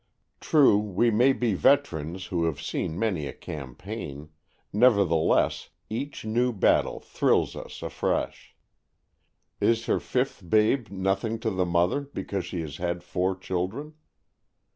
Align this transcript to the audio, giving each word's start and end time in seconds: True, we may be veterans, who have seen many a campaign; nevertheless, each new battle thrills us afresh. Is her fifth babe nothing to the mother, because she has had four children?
True, 0.39 0.79
we 0.79 1.11
may 1.11 1.31
be 1.31 1.53
veterans, 1.53 2.25
who 2.33 2.45
have 2.45 2.59
seen 2.59 2.97
many 2.97 3.27
a 3.27 3.33
campaign; 3.33 4.29
nevertheless, 4.73 5.69
each 5.91 6.25
new 6.25 6.51
battle 6.51 6.99
thrills 6.99 7.55
us 7.55 7.83
afresh. 7.83 8.55
Is 9.59 9.85
her 9.85 9.99
fifth 9.99 10.49
babe 10.49 10.89
nothing 10.89 11.37
to 11.41 11.51
the 11.51 11.67
mother, 11.67 11.99
because 12.01 12.45
she 12.47 12.61
has 12.61 12.77
had 12.77 13.03
four 13.03 13.35
children? 13.35 13.93